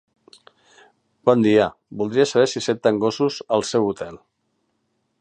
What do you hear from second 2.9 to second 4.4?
gossos al seu hotel.